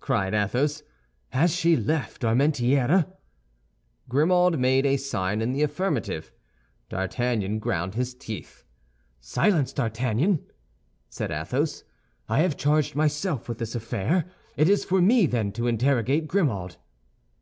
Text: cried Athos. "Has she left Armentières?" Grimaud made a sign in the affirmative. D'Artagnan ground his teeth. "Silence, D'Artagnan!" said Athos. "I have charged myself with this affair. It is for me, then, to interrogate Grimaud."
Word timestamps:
cried 0.00 0.32
Athos. 0.32 0.82
"Has 1.28 1.54
she 1.54 1.76
left 1.76 2.22
Armentières?" 2.22 3.04
Grimaud 4.08 4.58
made 4.58 4.86
a 4.86 4.96
sign 4.96 5.42
in 5.42 5.52
the 5.52 5.62
affirmative. 5.62 6.32
D'Artagnan 6.88 7.58
ground 7.58 7.94
his 7.94 8.14
teeth. 8.14 8.64
"Silence, 9.20 9.74
D'Artagnan!" 9.74 10.40
said 11.10 11.30
Athos. 11.30 11.84
"I 12.30 12.40
have 12.40 12.56
charged 12.56 12.96
myself 12.96 13.46
with 13.46 13.58
this 13.58 13.74
affair. 13.74 14.24
It 14.56 14.70
is 14.70 14.86
for 14.86 15.02
me, 15.02 15.26
then, 15.26 15.52
to 15.52 15.66
interrogate 15.66 16.28
Grimaud." 16.28 16.76